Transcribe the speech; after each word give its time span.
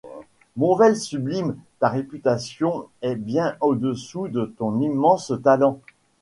Monvel 0.55 0.97
sublime, 0.97 1.57
ta 1.77 1.87
réputation 1.87 2.87
est 3.03 3.13
bien 3.13 3.55
au-dessous 3.61 4.29
de 4.29 4.51
ton 4.57 4.79
immense 4.81 5.31
talent. 5.43 5.79